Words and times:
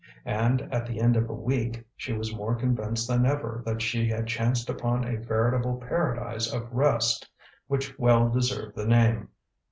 And 0.25 0.63
at 0.73 0.87
the 0.87 0.99
end 0.99 1.15
of 1.15 1.29
a 1.29 1.35
week, 1.35 1.85
she 1.95 2.11
was 2.11 2.33
more 2.33 2.55
convinced 2.55 3.07
than 3.07 3.23
ever 3.23 3.61
that 3.67 3.83
she 3.83 4.07
had 4.09 4.25
chanced 4.25 4.67
upon 4.67 5.03
a 5.05 5.17
veritable 5.21 5.75
paradise 5.77 6.51
of 6.51 6.73
rest, 6.73 7.29
which 7.67 7.99
well 7.99 8.27
deserved 8.27 8.75
the 8.75 8.87
name. 8.87 9.29